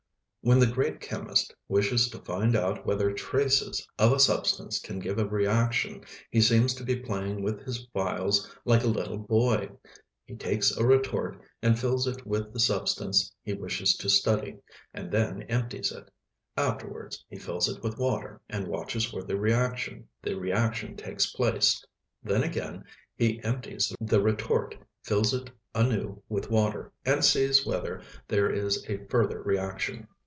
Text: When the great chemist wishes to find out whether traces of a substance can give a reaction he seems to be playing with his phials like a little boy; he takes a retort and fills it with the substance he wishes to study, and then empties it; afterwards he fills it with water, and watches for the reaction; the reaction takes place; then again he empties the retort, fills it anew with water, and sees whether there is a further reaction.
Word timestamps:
When 0.43 0.57
the 0.57 0.65
great 0.65 0.99
chemist 0.99 1.53
wishes 1.67 2.09
to 2.09 2.17
find 2.17 2.55
out 2.55 2.83
whether 2.83 3.13
traces 3.13 3.87
of 3.99 4.11
a 4.11 4.19
substance 4.19 4.79
can 4.79 4.97
give 4.97 5.19
a 5.19 5.27
reaction 5.29 6.03
he 6.31 6.41
seems 6.41 6.73
to 6.73 6.83
be 6.83 6.95
playing 6.95 7.43
with 7.43 7.61
his 7.61 7.85
phials 7.93 8.49
like 8.65 8.83
a 8.83 8.87
little 8.87 9.19
boy; 9.19 9.69
he 10.25 10.35
takes 10.35 10.75
a 10.75 10.83
retort 10.83 11.39
and 11.61 11.77
fills 11.77 12.07
it 12.07 12.25
with 12.25 12.53
the 12.53 12.59
substance 12.59 13.31
he 13.43 13.53
wishes 13.53 13.95
to 13.97 14.09
study, 14.09 14.57
and 14.95 15.11
then 15.11 15.43
empties 15.43 15.91
it; 15.91 16.09
afterwards 16.57 17.23
he 17.29 17.37
fills 17.37 17.69
it 17.69 17.83
with 17.83 17.99
water, 17.99 18.41
and 18.49 18.65
watches 18.67 19.05
for 19.05 19.21
the 19.21 19.37
reaction; 19.37 20.09
the 20.23 20.33
reaction 20.33 20.97
takes 20.97 21.27
place; 21.27 21.85
then 22.23 22.41
again 22.41 22.83
he 23.15 23.39
empties 23.43 23.93
the 24.01 24.19
retort, 24.23 24.73
fills 25.03 25.35
it 25.35 25.51
anew 25.75 26.19
with 26.29 26.49
water, 26.49 26.91
and 27.05 27.23
sees 27.23 27.63
whether 27.63 28.01
there 28.27 28.49
is 28.49 28.83
a 28.89 29.05
further 29.05 29.39
reaction. 29.43 30.07